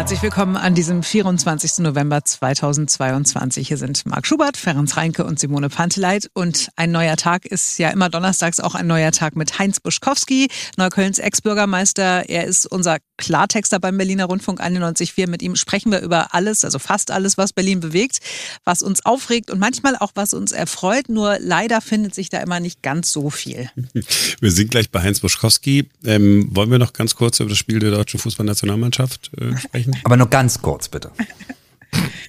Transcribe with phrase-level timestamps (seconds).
[0.00, 1.80] Herzlich willkommen an diesem 24.
[1.80, 3.68] November 2022.
[3.68, 6.30] Hier sind Marc Schubert, Ferenc Reinke und Simone Panteleit.
[6.32, 10.48] Und ein neuer Tag ist ja immer donnerstags auch ein neuer Tag mit Heinz Buschkowski,
[10.78, 12.30] Neuköllns Ex-Bürgermeister.
[12.30, 15.28] Er ist unser Klartexter beim Berliner Rundfunk 91.4.
[15.28, 18.20] Mit ihm sprechen wir über alles, also fast alles, was Berlin bewegt,
[18.64, 21.10] was uns aufregt und manchmal auch was uns erfreut.
[21.10, 23.68] Nur leider findet sich da immer nicht ganz so viel.
[24.40, 25.90] Wir sind gleich bei Heinz Buschkowski.
[26.06, 29.89] Ähm, wollen wir noch ganz kurz über das Spiel der deutschen Fußballnationalmannschaft äh, sprechen?
[30.04, 31.10] Aber nur ganz kurz, bitte.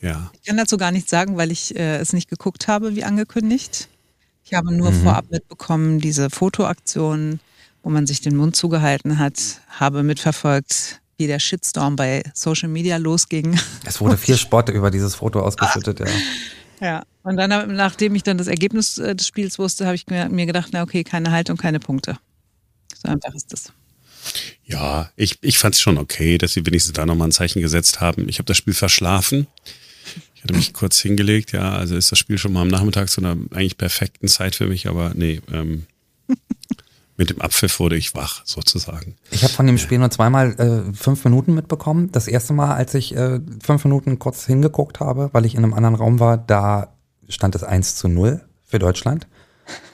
[0.02, 0.32] Ja.
[0.34, 3.90] Ich kann dazu gar nichts sagen, weil ich äh, es nicht geguckt habe, wie angekündigt.
[4.44, 5.04] Ich habe nur mhm.
[5.04, 7.40] vorab mitbekommen, diese Fotoaktion,
[7.84, 12.98] wo man sich den Mund zugehalten hat, habe mitverfolgt, wie der Shitstorm bei Social Media
[12.98, 13.60] losging.
[13.86, 16.08] Es wurde viel Spott über dieses Foto ausgeschüttet, ja.
[16.80, 20.46] Ja, und dann, nachdem ich dann das Ergebnis äh, des Spiels wusste, habe ich mir
[20.48, 22.18] gedacht, na okay, keine Haltung, keine Punkte.
[23.00, 23.72] So einfach ist das.
[24.66, 28.00] Ja, ich, ich fand es schon okay, dass sie wenigstens da nochmal ein Zeichen gesetzt
[28.00, 28.30] haben.
[28.30, 29.48] Ich habe das Spiel verschlafen.
[30.36, 33.22] Ich hatte mich kurz hingelegt, ja, also ist das Spiel schon mal am Nachmittag zu
[33.22, 35.86] einer eigentlich perfekten Zeit für mich, aber nee, ähm,
[37.18, 39.16] mit dem Abpfiff wurde ich wach, sozusagen.
[39.30, 42.12] Ich habe von dem Spiel nur zweimal äh, fünf Minuten mitbekommen.
[42.12, 45.76] Das erste Mal, als ich äh, fünf Minuten kurz hingeguckt habe, weil ich in einem
[45.76, 46.96] anderen Raum war, da
[47.30, 49.28] stand es 1 zu 0 für Deutschland.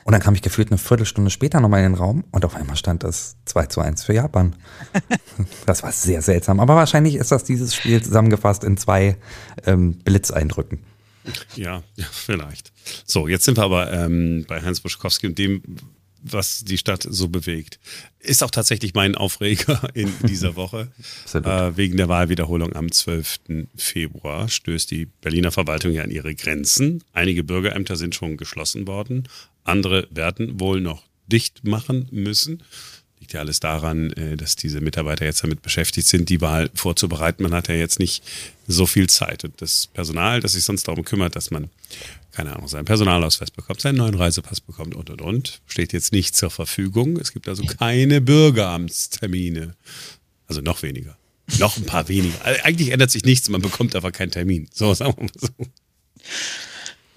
[0.07, 2.77] Und dann kam ich gefühlt eine Viertelstunde später nochmal in den Raum und auf einmal
[2.77, 4.55] stand es 2 zu 1 für Japan.
[5.65, 6.61] Das war sehr seltsam.
[6.61, 9.17] Aber wahrscheinlich ist das dieses Spiel zusammengefasst in zwei
[9.65, 10.79] ähm, Blitzeindrücken.
[11.55, 12.71] Ja, ja, vielleicht.
[13.05, 15.61] So, jetzt sind wir aber ähm, bei Hans Buschkowski und dem,
[16.21, 17.79] was die Stadt so bewegt.
[18.19, 20.89] Ist auch tatsächlich mein Aufreger in dieser Woche.
[21.33, 23.39] äh, wegen der Wahlwiederholung am 12.
[23.75, 27.03] Februar stößt die Berliner Verwaltung ja an ihre Grenzen.
[27.13, 29.27] Einige Bürgerämter sind schon geschlossen worden.
[29.63, 32.63] Andere werden wohl noch dicht machen müssen.
[33.19, 37.43] Liegt ja alles daran, äh, dass diese Mitarbeiter jetzt damit beschäftigt sind, die Wahl vorzubereiten.
[37.43, 38.23] Man hat ja jetzt nicht
[38.67, 39.43] so viel Zeit.
[39.43, 41.69] Und das Personal, das sich sonst darum kümmert, dass man,
[42.37, 46.35] keine Ahnung, seinen Personalausweis bekommt, seinen neuen Reisepass bekommt und und und, steht jetzt nicht
[46.35, 47.17] zur Verfügung.
[47.17, 49.75] Es gibt also keine Bürgeramtstermine.
[50.45, 51.17] Also noch weniger.
[51.57, 52.37] Noch ein paar weniger.
[52.63, 54.69] Eigentlich ändert sich nichts, man bekommt aber keinen Termin.
[54.71, 55.47] So, sagen wir mal so.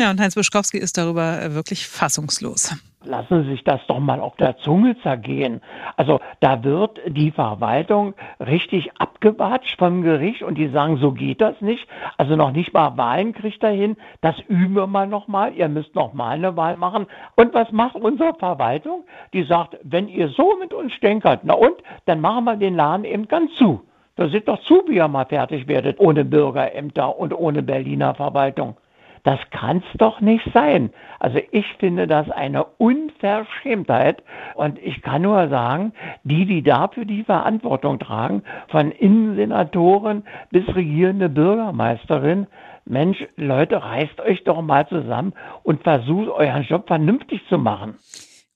[0.00, 2.74] Ja, und Heinz Buschkowski ist darüber äh, wirklich fassungslos.
[3.04, 5.60] Lassen Sie sich das doch mal auf der Zunge zergehen.
[5.98, 11.60] Also da wird die Verwaltung richtig abgewatscht vom Gericht und die sagen, so geht das
[11.60, 11.86] nicht.
[12.16, 13.98] Also noch nicht mal Wahlen kriegt er hin.
[14.22, 15.52] Das üben wir mal nochmal.
[15.52, 17.06] Ihr müsst noch mal eine Wahl machen.
[17.36, 19.04] Und was macht unsere Verwaltung?
[19.34, 23.04] Die sagt, wenn ihr so mit uns stänkert, na und, dann machen wir den Laden
[23.04, 23.82] eben ganz zu.
[24.16, 28.78] Da seht doch zu, wie ihr mal fertig werdet ohne Bürgerämter und ohne Berliner Verwaltung.
[29.22, 30.90] Das kann's doch nicht sein.
[31.18, 34.22] Also ich finde das eine Unverschämtheit.
[34.54, 35.92] Und ich kann nur sagen,
[36.24, 42.46] die, die dafür die Verantwortung tragen, von Innensenatoren bis regierende Bürgermeisterin,
[42.86, 47.96] Mensch, Leute, reißt euch doch mal zusammen und versucht euren Job vernünftig zu machen.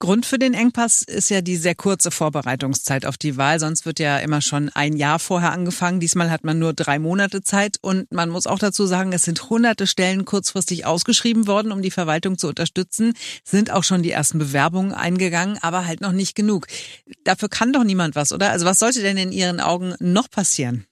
[0.05, 3.59] Grund für den Engpass ist ja die sehr kurze Vorbereitungszeit auf die Wahl.
[3.59, 5.99] Sonst wird ja immer schon ein Jahr vorher angefangen.
[5.99, 7.79] Diesmal hat man nur drei Monate Zeit.
[7.81, 11.89] Und man muss auch dazu sagen, es sind hunderte Stellen kurzfristig ausgeschrieben worden, um die
[11.89, 13.13] Verwaltung zu unterstützen.
[13.43, 16.67] Sind auch schon die ersten Bewerbungen eingegangen, aber halt noch nicht genug.
[17.23, 18.51] Dafür kann doch niemand was, oder?
[18.51, 20.85] Also was sollte denn in Ihren Augen noch passieren?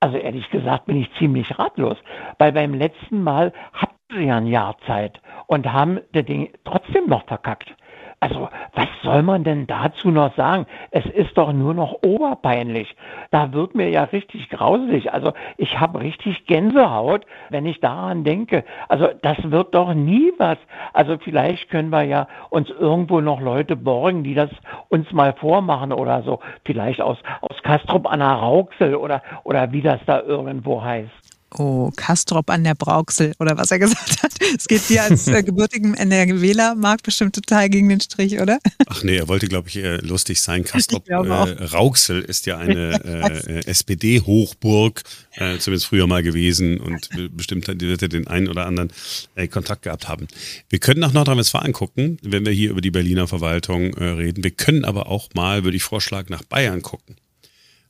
[0.00, 1.96] Also ehrlich gesagt bin ich ziemlich ratlos,
[2.36, 7.06] weil beim letzten Mal hatten sie ja ein Jahr Zeit und haben das Ding trotzdem
[7.06, 7.74] noch verkackt.
[8.20, 10.66] Also, was soll man denn dazu noch sagen?
[10.90, 12.96] Es ist doch nur noch oberpeinlich.
[13.30, 15.12] Da wird mir ja richtig grauselig.
[15.12, 18.64] Also, ich habe richtig Gänsehaut, wenn ich daran denke.
[18.88, 20.58] Also, das wird doch nie was.
[20.92, 24.50] Also, vielleicht können wir ja uns irgendwo noch Leute borgen, die das
[24.88, 26.40] uns mal vormachen oder so.
[26.64, 31.27] Vielleicht aus, aus Kastrop an der Rauxel oder, oder wie das da irgendwo heißt.
[31.56, 34.32] Oh, Kastrop an der Brauxel oder was er gesagt hat.
[34.56, 38.58] Es geht dir als äh, gebürtigen NRWler, Marc, bestimmt total gegen den Strich, oder?
[38.86, 40.64] Ach nee, er wollte, glaube ich, äh, lustig sein.
[40.64, 45.02] Kastrop äh, Rauxel ist ja eine äh, SPD-Hochburg,
[45.36, 48.92] äh, zumindest früher mal gewesen und bestimmt wird er den einen oder anderen
[49.34, 50.28] äh, Kontakt gehabt haben.
[50.68, 54.44] Wir können nach Nordrhein-Westfalen gucken, wenn wir hier über die Berliner Verwaltung äh, reden.
[54.44, 57.16] Wir können aber auch mal, würde ich vorschlagen, nach Bayern gucken.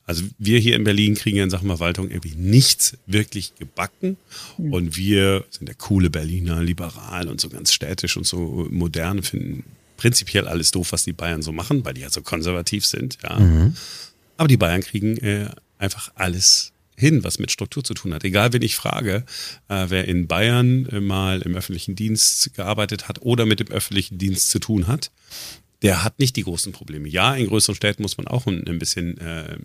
[0.09, 4.17] Also wir hier in Berlin kriegen ja in Sachen Verwaltung irgendwie nichts wirklich gebacken.
[4.57, 4.73] Mhm.
[4.73, 9.65] Und wir sind der coole Berliner, liberal und so ganz städtisch und so modern, finden
[9.99, 13.19] prinzipiell alles doof, was die Bayern so machen, weil die ja so konservativ sind.
[13.23, 13.39] Ja.
[13.39, 13.77] Mhm.
[14.39, 18.25] Aber die Bayern kriegen äh, einfach alles hin, was mit Struktur zu tun hat.
[18.25, 19.25] Egal, wen ich frage,
[19.69, 24.17] äh, wer in Bayern äh, mal im öffentlichen Dienst gearbeitet hat oder mit dem öffentlichen
[24.17, 25.11] Dienst zu tun hat,
[25.83, 27.09] der hat nicht die großen Probleme.
[27.09, 29.59] Ja, in größeren Städten muss man auch ein, ein bisschen äh,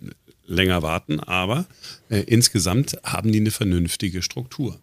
[0.46, 1.66] länger warten, aber
[2.08, 4.78] äh, insgesamt haben die eine vernünftige Struktur.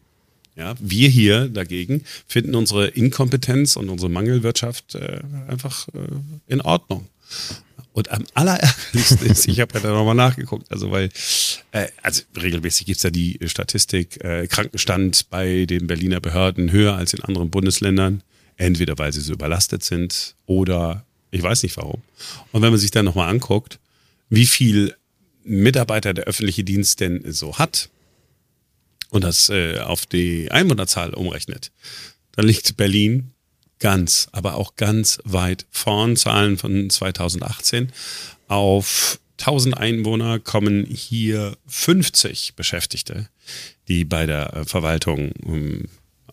[0.55, 5.99] Ja, wir hier dagegen finden unsere Inkompetenz und unsere Mangelwirtschaft äh, einfach äh,
[6.47, 7.07] in Ordnung.
[7.93, 11.09] Und am allerärgerlichsten ist, ich habe ja da nochmal nachgeguckt, also weil,
[11.71, 17.13] äh, also regelmäßig gibt's ja die Statistik, äh, Krankenstand bei den Berliner Behörden höher als
[17.13, 18.23] in anderen Bundesländern,
[18.57, 22.01] entweder weil sie so überlastet sind oder ich weiß nicht warum.
[22.51, 23.79] Und wenn man sich dann nochmal anguckt,
[24.29, 24.95] wie viel
[25.43, 27.89] Mitarbeiter der öffentliche Dienst denn so hat
[29.09, 31.71] und das äh, auf die Einwohnerzahl umrechnet,
[32.33, 33.31] dann liegt Berlin
[33.79, 36.15] ganz, aber auch ganz weit vorn.
[36.15, 37.91] Zahlen von 2018.
[38.47, 43.27] Auf 1000 Einwohner kommen hier 50 Beschäftigte,
[43.87, 45.89] die bei der äh, Verwaltung ähm,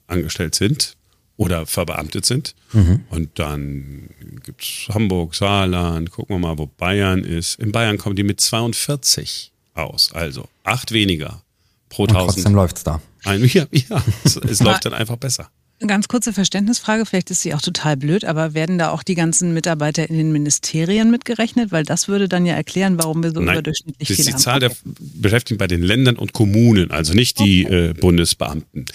[0.06, 0.97] angestellt sind
[1.38, 2.54] oder verbeamtet sind.
[2.72, 3.04] Mhm.
[3.08, 4.10] Und dann
[4.44, 7.58] gibt es Hamburg, Saarland, gucken wir mal, wo Bayern ist.
[7.58, 11.40] In Bayern kommen die mit 42 aus, also acht weniger
[11.88, 12.34] pro Und 1000.
[12.34, 13.00] Trotzdem läuft es da.
[13.24, 15.48] Ein, ja, ja, es, es läuft dann einfach besser.
[15.80, 19.14] Eine ganz kurze Verständnisfrage, vielleicht ist sie auch total blöd, aber werden da auch die
[19.14, 21.70] ganzen Mitarbeiter in den Ministerien mitgerechnet?
[21.70, 24.24] Weil das würde dann ja erklären, warum wir so Nein, überdurchschnittlich viele haben.
[24.24, 27.90] Das ist die Zahl der Beschäftigten bei den Ländern und Kommunen, also nicht die okay.
[27.90, 28.86] äh, Bundesbeamten.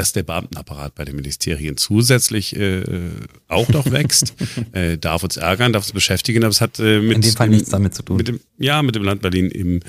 [0.00, 2.82] Dass der Beamtenapparat bei den Ministerien zusätzlich äh,
[3.48, 4.32] auch noch wächst,
[4.72, 7.50] äh, darf uns ärgern, darf uns beschäftigen, aber es hat äh, mit, in dem Fall
[7.50, 8.16] nichts damit zu tun.
[8.16, 9.80] Mit dem, ja, mit dem Land Berlin eben,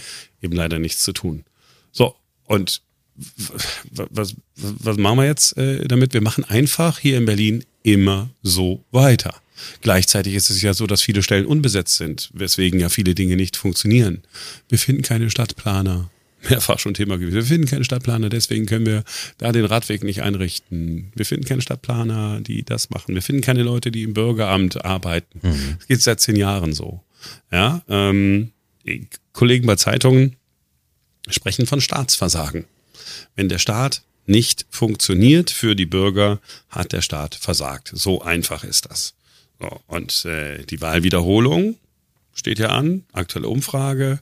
[0.42, 1.46] eben leider nichts zu tun.
[1.94, 2.14] So,
[2.44, 2.82] und
[4.10, 6.14] was, was machen wir jetzt äh, damit?
[6.14, 9.34] Wir machen einfach hier in Berlin immer so weiter.
[9.80, 13.56] Gleichzeitig ist es ja so, dass viele Stellen unbesetzt sind, weswegen ja viele Dinge nicht
[13.56, 14.24] funktionieren.
[14.68, 16.10] Wir finden keine Stadtplaner.
[16.50, 17.36] Mehrfach schon Thema gewesen.
[17.36, 19.04] Wir finden keine Stadtplaner, deswegen können wir
[19.38, 21.12] da den Radweg nicht einrichten.
[21.16, 23.14] Wir finden keine Stadtplaner, die das machen.
[23.16, 25.40] Wir finden keine Leute, die im Bürgeramt arbeiten.
[25.42, 25.76] Mhm.
[25.78, 27.02] Das geht seit zehn Jahren so.
[27.52, 28.52] Ja, ähm,
[29.34, 30.36] Kollegen bei Zeitungen
[31.30, 32.66] sprechen von Staatsversagen.
[33.36, 36.40] Wenn der Staat nicht funktioniert für die Bürger,
[36.70, 37.92] hat der Staat versagt.
[37.94, 39.14] So einfach ist das.
[39.60, 41.78] So, und äh, die Wahlwiederholung
[42.34, 44.20] steht ja an, aktuelle Umfrage,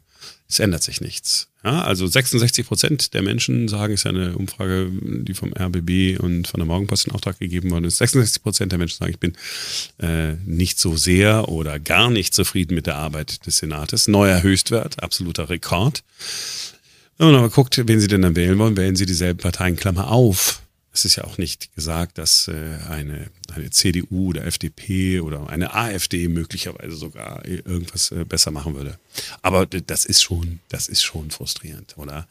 [0.50, 1.49] es ändert sich nichts.
[1.64, 6.48] Ja, also 66 Prozent der Menschen sagen, ist ja eine Umfrage, die vom RBB und
[6.48, 7.98] von der Morgenpost in Auftrag gegeben worden ist.
[7.98, 9.34] 66 Prozent der Menschen sagen, ich bin
[10.02, 14.08] äh, nicht so sehr oder gar nicht zufrieden mit der Arbeit des Senates.
[14.08, 16.04] Neuer Höchstwert, absoluter Rekord.
[17.18, 20.10] Wenn man aber guckt, wen Sie denn dann wählen wollen, wählen Sie dieselben Parteien, Klammer
[20.10, 20.62] auf.
[20.92, 25.74] Es ist ja auch nicht gesagt, dass äh, eine, eine CDU oder FDP oder eine
[25.76, 28.98] AfD möglicherweise sogar irgendwas äh, besser machen würde.
[29.42, 32.28] Aber das ist schon, das ist schon frustrierend, oder?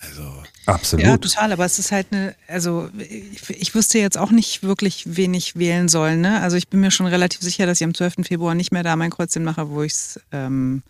[0.00, 0.42] Also.
[0.66, 1.06] Absolut.
[1.06, 1.52] Ja, total.
[1.52, 5.56] Aber es ist halt eine, also ich, ich wüsste jetzt auch nicht wirklich, wen ich
[5.56, 6.16] wählen soll.
[6.16, 6.40] Ne?
[6.40, 8.16] Also ich bin mir schon relativ sicher, dass ich am 12.
[8.22, 10.82] Februar nicht mehr da mein Kreuzchen mache, wo ich es ähm,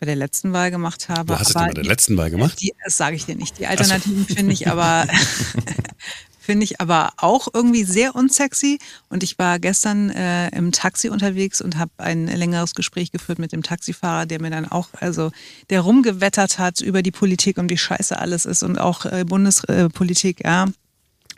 [0.00, 1.34] bei der letzten Wahl gemacht habe.
[1.34, 2.60] Wo hast du denn bei der letzten Wahl gemacht?
[2.60, 3.58] Die, das sage ich dir nicht.
[3.58, 4.34] Die Alternativen so.
[4.34, 5.06] finde ich aber
[6.46, 8.78] finde ich aber auch irgendwie sehr unsexy.
[9.08, 13.52] Und ich war gestern äh, im Taxi unterwegs und habe ein längeres Gespräch geführt mit
[13.52, 15.32] dem Taxifahrer, der mir dann auch, also
[15.70, 20.44] der rumgewettert hat über die Politik und wie scheiße alles ist und auch äh, Bundespolitik,
[20.44, 20.66] ja.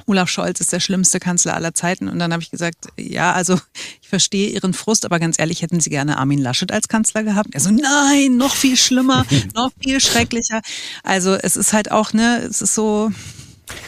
[0.07, 2.09] Olaf Scholz ist der schlimmste Kanzler aller Zeiten.
[2.09, 3.59] Und dann habe ich gesagt, ja, also
[4.01, 7.49] ich verstehe Ihren Frust, aber ganz ehrlich, hätten Sie gerne Armin Laschet als Kanzler gehabt?
[7.53, 10.61] Er so, nein, noch viel schlimmer, noch viel schrecklicher.
[11.03, 13.11] Also es ist halt auch, ne, es ist so.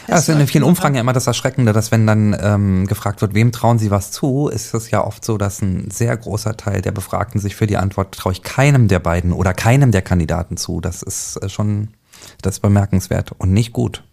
[0.07, 3.21] Ja, es ist in vielen Umfragen ja immer das Erschreckende, dass wenn dann ähm, gefragt
[3.21, 6.57] wird, wem trauen Sie was zu, ist es ja oft so, dass ein sehr großer
[6.57, 10.01] Teil der Befragten sich für die Antwort traue ich keinem der beiden oder keinem der
[10.01, 10.81] Kandidaten zu.
[10.81, 11.89] Das ist äh, schon
[12.41, 14.03] das ist bemerkenswert und nicht gut.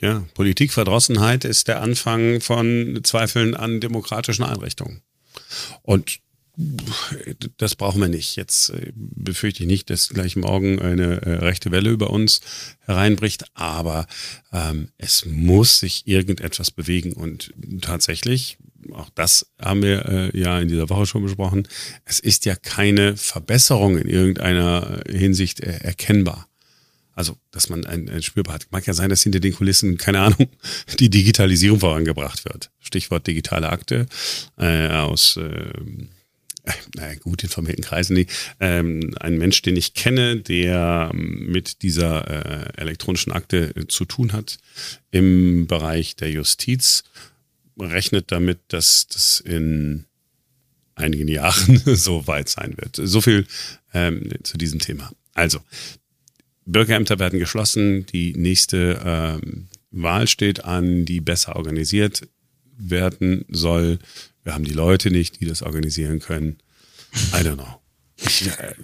[0.00, 5.02] Ja, Politikverdrossenheit ist der Anfang von Zweifeln an demokratischen Einrichtungen.
[5.82, 6.18] Und
[7.56, 8.36] das brauchen wir nicht.
[8.36, 12.40] Jetzt äh, befürchte ich nicht, dass gleich morgen eine äh, rechte Welle über uns
[12.80, 14.06] hereinbricht, aber
[14.52, 18.58] ähm, es muss sich irgendetwas bewegen und tatsächlich,
[18.92, 21.66] auch das haben wir äh, ja in dieser Woche schon besprochen,
[22.04, 26.48] es ist ja keine Verbesserung in irgendeiner Hinsicht äh, erkennbar.
[27.14, 28.68] Also, dass man ein, ein Spürbar hat.
[28.70, 30.48] Mag ja sein, dass hinter den Kulissen, keine Ahnung,
[30.98, 32.70] die Digitalisierung vorangebracht wird.
[32.80, 34.06] Stichwort digitale Akte
[34.56, 35.72] äh, aus äh,
[36.94, 38.14] naja, gut informierten Kreisen.
[38.14, 38.26] Nee,
[38.60, 44.32] ähm, ein Mensch, den ich kenne, der mit dieser äh, elektronischen Akte äh, zu tun
[44.32, 44.58] hat
[45.10, 47.04] im Bereich der Justiz,
[47.78, 50.04] rechnet damit, dass das in
[50.94, 53.00] einigen Jahren so weit sein wird.
[53.02, 53.46] So viel
[53.92, 55.10] ähm, zu diesem Thema.
[55.34, 55.60] Also,
[56.64, 62.28] Bürgerämter werden geschlossen, die nächste ähm, Wahl steht an, die besser organisiert
[62.76, 63.98] werden soll.
[64.44, 66.58] Wir haben die Leute nicht, die das organisieren können.
[67.32, 67.80] I don't know.
[68.16, 68.74] Ich, äh,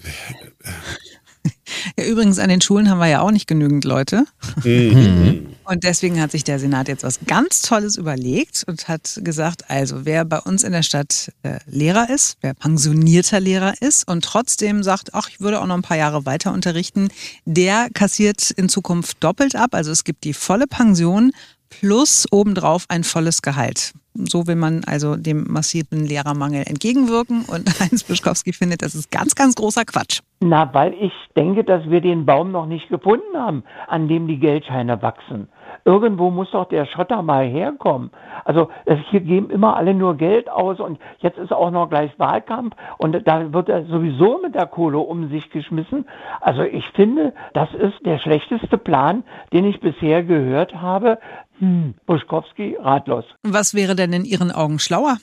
[1.97, 4.25] Ja, übrigens, an den Schulen haben wir ja auch nicht genügend Leute.
[4.65, 5.47] Mhm.
[5.65, 10.05] Und deswegen hat sich der Senat jetzt was ganz Tolles überlegt und hat gesagt, also
[10.05, 14.83] wer bei uns in der Stadt äh, Lehrer ist, wer pensionierter Lehrer ist und trotzdem
[14.83, 17.09] sagt, ach, ich würde auch noch ein paar Jahre weiter unterrichten,
[17.45, 19.75] der kassiert in Zukunft doppelt ab.
[19.75, 21.33] Also es gibt die volle Pension
[21.71, 23.93] plus obendrauf ein volles Gehalt.
[24.15, 27.45] So will man also dem massiven Lehrermangel entgegenwirken.
[27.45, 30.21] Und Heinz Bischkowski findet, das ist ganz, ganz großer Quatsch.
[30.41, 34.39] Na, weil ich denke, dass wir den Baum noch nicht gefunden haben, an dem die
[34.39, 35.49] Geldscheine wachsen.
[35.89, 38.11] Irgendwo muss doch der Schotter mal herkommen.
[38.45, 38.69] Also
[39.11, 43.27] hier geben immer alle nur Geld aus und jetzt ist auch noch gleich Wahlkampf und
[43.27, 46.05] da wird er sowieso mit der Kohle um sich geschmissen.
[46.43, 51.19] Also ich finde, das ist der schlechteste Plan, den ich bisher gehört habe.
[51.59, 53.25] Hm, Buschkowski ratlos.
[53.43, 55.17] Was wäre denn in Ihren Augen schlauer?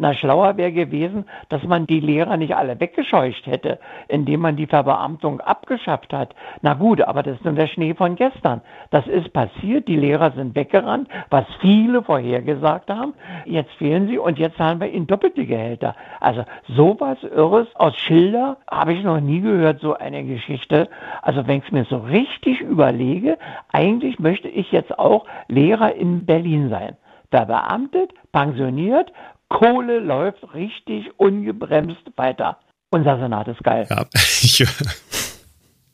[0.00, 3.78] Na, schlauer wäre gewesen, dass man die Lehrer nicht alle weggescheucht hätte,
[4.08, 6.34] indem man die Verbeamtung abgeschafft hat.
[6.62, 8.62] Na gut, aber das ist nur der Schnee von gestern.
[8.90, 13.12] Das ist passiert, die Lehrer sind weggerannt, was viele vorhergesagt haben.
[13.44, 15.94] Jetzt fehlen sie und jetzt zahlen wir ihnen doppelte Gehälter.
[16.18, 20.88] Also sowas Irres aus Schilder habe ich noch nie gehört, so eine Geschichte.
[21.20, 23.36] Also wenn ich es mir so richtig überlege,
[23.70, 26.96] eigentlich möchte ich jetzt auch Lehrer in Berlin sein
[27.30, 29.12] verbeamtet, pensioniert
[29.50, 32.58] Kohle läuft richtig ungebremst weiter.
[32.90, 33.86] Unser Senat ist geil.
[33.90, 34.64] Ja, ich,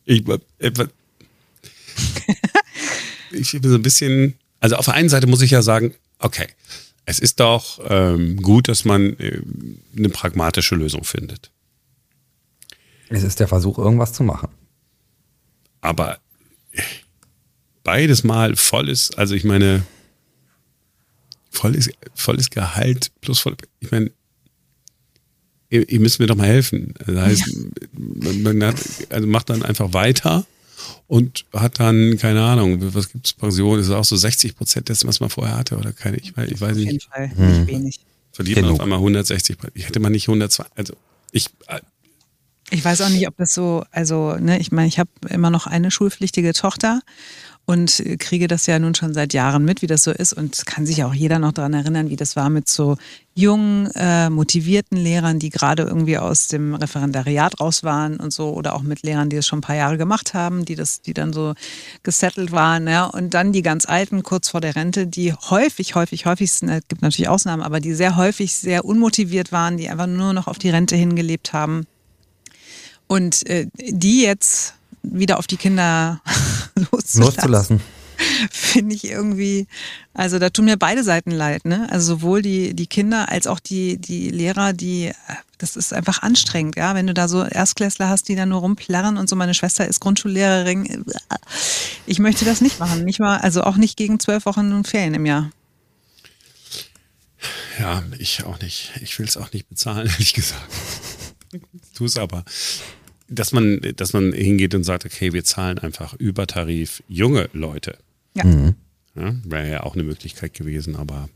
[0.05, 0.25] ich,
[3.33, 6.47] ich bin so ein bisschen, also auf der einen Seite muss ich ja sagen, okay,
[7.07, 9.41] es ist doch ähm, gut, dass man äh,
[9.97, 11.51] eine pragmatische Lösung findet.
[13.09, 14.49] Es ist der Versuch, irgendwas zu machen.
[15.81, 16.19] Aber
[17.85, 19.85] beides mal voll ist, also ich meine,
[21.57, 23.57] volles, volles Gehalt plus voll.
[23.81, 24.11] Ich meine,
[25.71, 26.95] ihr, ihr, müsst mir doch mal helfen.
[27.07, 28.33] Das heißt, ja.
[28.43, 28.77] man, hat,
[29.11, 30.47] also macht dann einfach weiter
[31.07, 33.79] und hat dann, keine Ahnung, was gibt es Pension?
[33.79, 36.19] Ist es auch so 60 Prozent dessen, was man vorher hatte oder keine?
[36.19, 36.87] Ich, ich weiß nicht.
[36.87, 37.59] Auf jeden Fall, hm.
[37.59, 38.01] nicht wenig.
[38.33, 40.95] Verdient man auf einmal 160, ich hätte man nicht 120, also
[41.33, 41.49] ich,
[42.71, 45.67] ich weiß auch nicht, ob das so, also, ne, ich meine, ich habe immer noch
[45.67, 47.01] eine schulpflichtige Tochter
[47.67, 50.33] und kriege das ja nun schon seit Jahren mit, wie das so ist.
[50.33, 52.97] Und kann sich auch jeder noch daran erinnern, wie das war mit so
[53.35, 58.51] jungen, äh, motivierten Lehrern, die gerade irgendwie aus dem Referendariat raus waren und so.
[58.51, 61.13] Oder auch mit Lehrern, die es schon ein paar Jahre gemacht haben, die das, die
[61.13, 61.55] dann so
[62.05, 63.05] gesettelt waren, ja.
[63.05, 67.03] Und dann die ganz alten kurz vor der Rente, die häufig, häufig, häufig, es gibt
[67.03, 70.71] natürlich Ausnahmen, aber die sehr häufig sehr unmotiviert waren, die einfach nur noch auf die
[70.71, 71.87] Rente hingelebt haben.
[73.09, 76.21] Und äh, die jetzt wieder auf die Kinder
[76.93, 77.21] loszulassen.
[77.21, 77.81] loszulassen.
[78.51, 79.67] Finde ich irgendwie,
[80.15, 81.87] also da tun mir beide Seiten leid, ne?
[81.91, 85.13] Also sowohl die, die Kinder als auch die, die Lehrer, die,
[85.59, 86.95] das ist einfach anstrengend, ja?
[86.95, 90.01] Wenn du da so Erstklässler hast, die da nur rumplärren und so, meine Schwester ist
[90.01, 91.05] Grundschullehrerin.
[92.07, 95.27] Ich möchte das nicht machen, nicht mal, also auch nicht gegen zwölf Wochen Ferien im
[95.27, 95.51] Jahr.
[97.79, 98.93] Ja, ich auch nicht.
[99.03, 100.63] Ich will es auch nicht bezahlen, ehrlich gesagt.
[101.95, 102.45] Tu es aber
[103.29, 107.99] dass man, dass man hingeht und sagt, okay, wir zahlen einfach über Tarif junge Leute.
[108.35, 108.45] Ja.
[108.45, 108.75] Mhm.
[109.15, 111.29] ja Wäre ja auch eine Möglichkeit gewesen, aber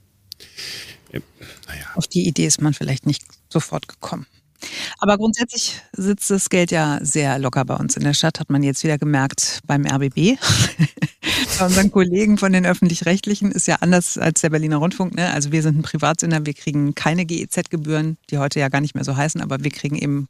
[1.12, 1.20] äh,
[1.66, 1.86] naja.
[1.94, 4.26] Auf die Idee ist man vielleicht nicht sofort gekommen.
[4.98, 8.62] Aber grundsätzlich sitzt das Geld ja sehr locker bei uns in der Stadt, hat man
[8.62, 10.14] jetzt wieder gemerkt beim RBB.
[11.58, 15.14] bei unseren Kollegen von den Öffentlich-Rechtlichen ist ja anders als der Berliner Rundfunk.
[15.14, 15.30] Ne?
[15.30, 19.04] Also wir sind ein Privatsender, wir kriegen keine GEZ-Gebühren, die heute ja gar nicht mehr
[19.04, 20.28] so heißen, aber wir kriegen eben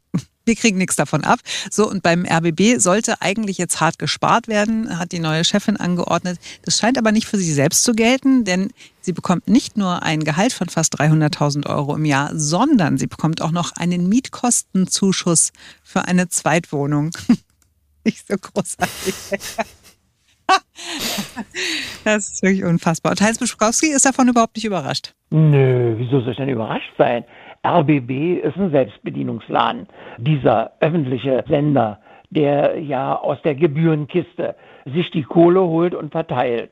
[0.51, 1.39] wir kriegen nichts davon ab.
[1.69, 6.39] So, und beim RBB sollte eigentlich jetzt hart gespart werden, hat die neue Chefin angeordnet.
[6.65, 10.25] Das scheint aber nicht für sie selbst zu gelten, denn sie bekommt nicht nur ein
[10.25, 15.53] Gehalt von fast 300.000 Euro im Jahr, sondern sie bekommt auch noch einen Mietkostenzuschuss
[15.83, 17.11] für eine Zweitwohnung.
[18.03, 19.15] nicht so großartig.
[22.03, 23.11] Das ist wirklich unfassbar.
[23.11, 25.13] Und Heinz Buschkowski ist davon überhaupt nicht überrascht.
[25.29, 27.23] Nö, wieso soll ich denn überrascht sein?
[27.65, 29.87] RBB ist ein Selbstbedienungsladen.
[30.17, 31.99] Dieser öffentliche Sender,
[32.29, 36.71] der ja aus der Gebührenkiste sich die Kohle holt und verteilt.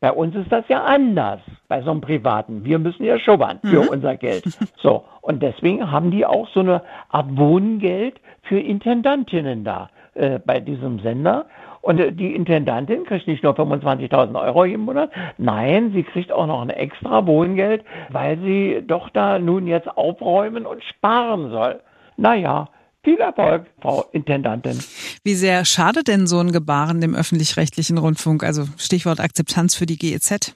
[0.00, 2.64] Bei uns ist das ja anders, bei so einem Privaten.
[2.64, 3.88] Wir müssen ja schubbern für mhm.
[3.88, 4.44] unser Geld.
[4.82, 10.58] So, und deswegen haben die auch so eine Art Wohngeld für Intendantinnen da äh, bei
[10.58, 11.46] diesem Sender.
[11.82, 16.46] Und äh, die Intendantin kriegt nicht nur 25.000 Euro im Monat, nein, sie kriegt auch
[16.46, 21.80] noch ein extra Wohngeld, weil sie doch da nun jetzt aufräumen und sparen soll.
[22.16, 22.68] Naja,
[23.04, 24.78] viel Erfolg, Frau Intendantin.
[25.24, 28.44] Wie sehr schadet denn so ein Gebaren dem öffentlich-rechtlichen Rundfunk?
[28.44, 30.54] Also Stichwort Akzeptanz für die GEZ.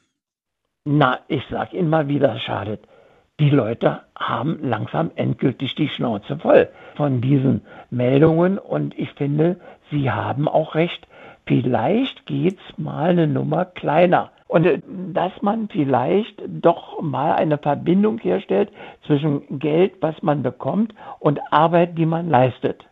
[0.84, 2.80] Na, ich sag Ihnen mal, wie das schadet.
[3.40, 10.10] die Leute haben langsam endgültig die Schnauze voll von diesen Meldungen und ich finde, sie
[10.10, 11.06] haben auch recht.
[11.46, 14.30] Vielleicht geht's mal eine Nummer kleiner.
[14.48, 14.80] Und äh,
[15.12, 18.70] dass man vielleicht doch mal eine Verbindung herstellt
[19.06, 22.84] zwischen Geld, was man bekommt, und Arbeit, die man leistet.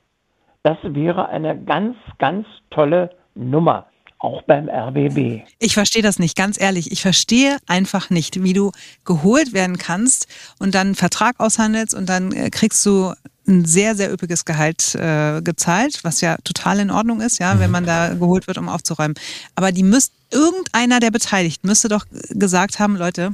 [0.62, 3.86] Das wäre eine ganz, ganz tolle Nummer
[4.24, 5.42] auch beim RBB.
[5.58, 6.90] Ich verstehe das nicht, ganz ehrlich.
[6.90, 8.72] Ich verstehe einfach nicht, wie du
[9.04, 10.26] geholt werden kannst
[10.58, 13.12] und dann einen Vertrag aushandelst und dann äh, kriegst du
[13.46, 17.66] ein sehr, sehr üppiges Gehalt äh, gezahlt, was ja total in Ordnung ist, ja, wenn
[17.66, 17.72] mhm.
[17.72, 19.14] man da geholt wird, um aufzuräumen.
[19.54, 23.32] Aber die müsst, irgendeiner der Beteiligten müsste doch gesagt haben, Leute,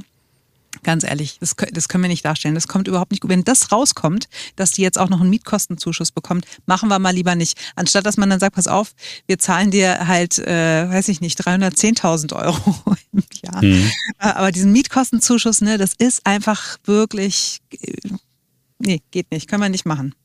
[0.83, 2.55] Ganz ehrlich, das, das, können wir nicht darstellen.
[2.55, 3.29] Das kommt überhaupt nicht gut.
[3.29, 7.35] Wenn das rauskommt, dass die jetzt auch noch einen Mietkostenzuschuss bekommt, machen wir mal lieber
[7.35, 7.59] nicht.
[7.75, 8.93] Anstatt dass man dann sagt, pass auf,
[9.27, 12.75] wir zahlen dir halt, äh, weiß ich nicht, 310.000 Euro
[13.13, 13.63] im Jahr.
[13.63, 13.91] Mhm.
[14.19, 17.97] Äh, aber diesen Mietkostenzuschuss, ne, das ist einfach wirklich, äh,
[18.79, 20.15] nee, geht nicht, können wir nicht machen.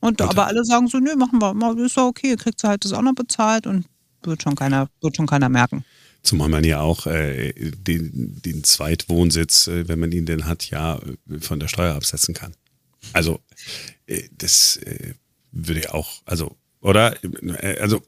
[0.00, 0.30] Und Bitte.
[0.30, 3.02] aber alle sagen so, nö, machen wir, ist ja okay, kriegt sie halt das auch
[3.02, 3.86] noch bezahlt und
[4.22, 5.84] wird schon keiner, wird schon keiner merken.
[6.26, 10.96] Zumal man ja auch äh, den, den Zweitwohnsitz, äh, wenn man ihn denn hat, ja
[10.96, 12.52] äh, von der Steuer absetzen kann.
[13.12, 13.40] Also
[14.06, 15.14] äh, das äh,
[15.52, 17.14] würde ja auch, also, oder?
[17.62, 18.02] Äh, also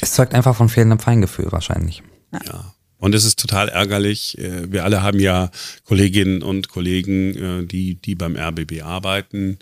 [0.00, 2.04] Es zeugt einfach von fehlendem Feingefühl wahrscheinlich.
[2.46, 2.72] Ja.
[2.98, 4.38] Und es ist total ärgerlich.
[4.38, 5.50] Wir alle haben ja
[5.84, 9.58] Kolleginnen und Kollegen, die, die beim RBB arbeiten.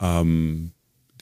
[0.00, 0.70] Ähm,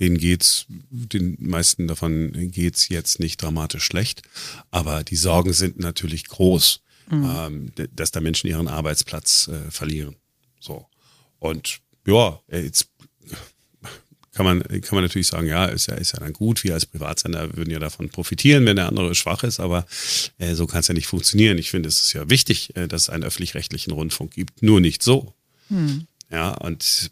[0.01, 4.23] denen geht's, den meisten davon geht's jetzt nicht dramatisch schlecht,
[4.71, 7.31] aber die Sorgen sind natürlich groß, mhm.
[7.37, 10.17] ähm, dass da Menschen ihren Arbeitsplatz äh, verlieren.
[10.61, 10.87] So
[11.39, 12.89] und ja, jetzt
[14.33, 16.65] kann man, kann man natürlich sagen, ja, ist ja, ist ja dann gut.
[16.65, 19.87] Wir als Privatsender würden ja davon profitieren, wenn der andere schwach ist, aber
[20.39, 21.57] äh, so kann es ja nicht funktionieren.
[21.57, 25.03] Ich finde, es ist ja wichtig, äh, dass es einen öffentlich-rechtlichen Rundfunk gibt, nur nicht
[25.03, 25.35] so.
[25.69, 26.07] Hm.
[26.31, 27.11] Ja, und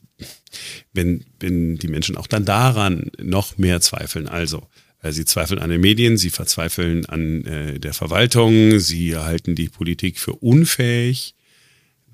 [0.93, 4.67] wenn, wenn die Menschen auch dann daran noch mehr zweifeln, also
[5.03, 9.69] äh, sie zweifeln an den Medien, sie verzweifeln an äh, der Verwaltung, sie halten die
[9.69, 11.35] Politik für unfähig,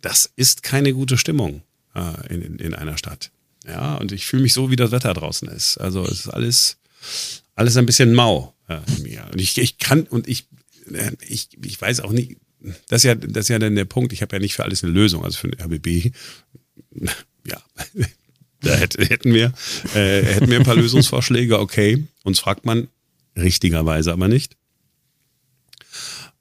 [0.00, 1.62] das ist keine gute Stimmung
[1.94, 3.30] äh, in, in einer Stadt.
[3.66, 5.78] Ja, und ich fühle mich so, wie das Wetter draußen ist.
[5.78, 6.78] Also es ist alles,
[7.54, 9.26] alles ein bisschen mau äh, in mir.
[9.32, 10.46] Und ich, ich kann, und ich,
[10.92, 12.36] äh, ich, ich weiß auch nicht,
[12.88, 14.82] das ist ja, das ist ja dann der Punkt, ich habe ja nicht für alles
[14.82, 15.24] eine Lösung.
[15.24, 16.12] Also für den RBB
[17.46, 17.62] ja,
[18.60, 19.52] da hätten wir,
[19.94, 22.06] äh, hätten wir ein paar Lösungsvorschläge, okay.
[22.24, 22.88] Uns fragt man
[23.36, 24.56] richtigerweise aber nicht.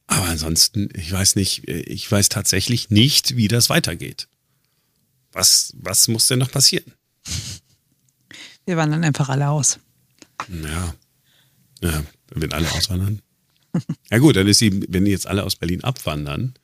[0.07, 4.27] Aber ansonsten, ich weiß nicht, ich weiß tatsächlich nicht, wie das weitergeht.
[5.33, 6.93] Was, was muss denn noch passieren?
[8.65, 9.79] Wir wandern einfach alle aus.
[10.63, 10.95] Ja.
[11.81, 13.21] ja wenn alle auswandern.
[14.09, 16.55] Ja gut, dann ist die, wenn jetzt alle aus Berlin abwandern,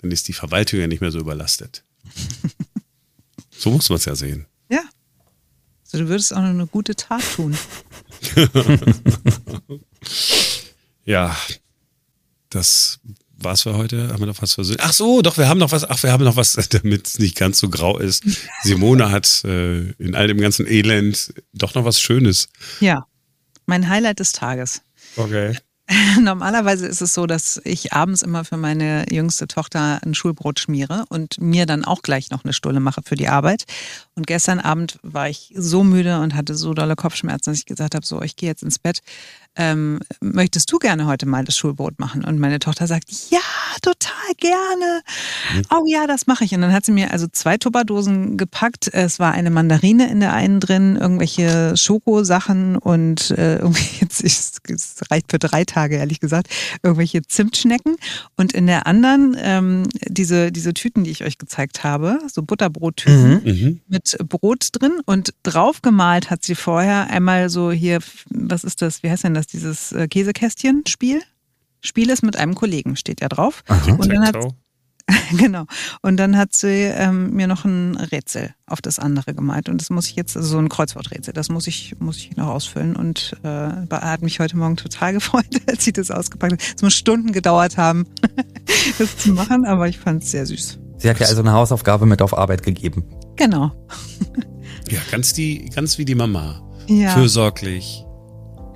[0.00, 1.82] dann ist die Verwaltung ja nicht mehr so überlastet.
[3.62, 4.46] So muss man es ja sehen.
[4.68, 4.82] Ja.
[5.84, 7.56] Also du würdest auch noch eine gute Tat tun.
[11.04, 11.36] ja,
[12.50, 12.98] das
[13.36, 14.08] war's für heute.
[14.08, 14.80] Haben wir noch was versöhnt?
[14.82, 15.88] Ach so, doch, wir haben noch was.
[15.88, 18.24] Ach, wir haben noch was, damit es nicht ganz so grau ist.
[18.64, 22.48] Simone hat äh, in all dem ganzen Elend doch noch was Schönes.
[22.80, 23.06] Ja,
[23.66, 24.82] mein Highlight des Tages.
[25.14, 25.56] Okay.
[26.20, 31.04] Normalerweise ist es so, dass ich abends immer für meine jüngste Tochter ein Schulbrot schmiere
[31.08, 33.64] und mir dann auch gleich noch eine Stulle mache für die Arbeit.
[34.14, 37.94] Und gestern Abend war ich so müde und hatte so dolle Kopfschmerzen, dass ich gesagt
[37.94, 39.00] habe, so, ich gehe jetzt ins Bett
[39.56, 42.24] ähm, möchtest du gerne heute mal das Schulbrot machen?
[42.24, 43.40] Und meine Tochter sagt, ja,
[43.82, 45.02] total gerne.
[45.54, 45.62] Mhm.
[45.70, 46.54] Oh ja, das mache ich.
[46.54, 48.88] Und dann hat sie mir also zwei Tupperdosen gepackt.
[48.92, 54.60] Es war eine Mandarine in der einen drin, irgendwelche Schokosachen und äh, irgendwie, es
[55.10, 56.48] reicht für drei Tage, ehrlich gesagt,
[56.82, 57.96] irgendwelche Zimtschnecken.
[58.36, 63.42] Und in der anderen ähm, diese, diese Tüten, die ich euch gezeigt habe, so Butterbrottüten
[63.44, 63.52] mhm.
[63.52, 63.80] mhm.
[63.88, 65.00] mit Brot drin.
[65.04, 67.98] Und draufgemalt hat sie vorher einmal so hier,
[68.30, 69.41] was ist das, wie heißt denn das?
[69.42, 71.22] Das dieses äh, Käsekästchen-Spiel.
[71.80, 73.64] Spiel ist mit einem Kollegen, steht ja drauf.
[73.66, 73.92] Aha.
[73.94, 74.36] Und dann hat,
[75.36, 75.64] genau.
[76.00, 79.68] Und dann hat sie ähm, mir noch ein Rätsel auf das andere gemalt.
[79.68, 82.46] Und das muss ich jetzt, also so ein Kreuzworträtsel, das muss ich, muss ich noch
[82.46, 82.94] ausfüllen.
[82.94, 83.48] Und äh,
[83.90, 86.62] hat mich heute Morgen total gefreut, als sie das ausgepackt hat.
[86.76, 88.06] Es muss Stunden gedauert haben,
[88.98, 90.78] das zu machen, aber ich fand es sehr süß.
[90.98, 93.04] Sie hat ja also eine Hausaufgabe mit auf Arbeit gegeben.
[93.34, 93.72] Genau.
[94.88, 96.62] ja, ganz, die, ganz wie die Mama.
[96.86, 97.10] Ja.
[97.10, 98.04] Fürsorglich,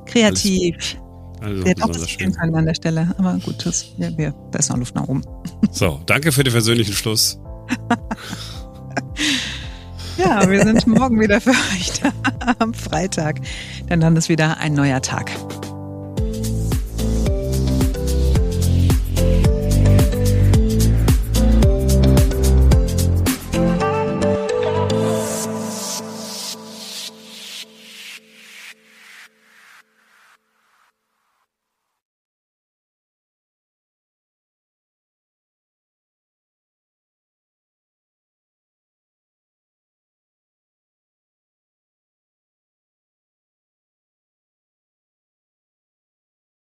[0.06, 0.96] kreativ.
[1.40, 3.14] Also Der auch das schön an der Stelle.
[3.18, 5.22] Aber gut, das, ja, wir, da ist noch Luft nach oben.
[5.70, 7.38] So, danke für den persönlichen Schluss.
[10.16, 12.10] ja, wir sind morgen wieder für euch da
[12.58, 13.40] am Freitag.
[13.90, 15.30] Denn dann ist wieder ein neuer Tag.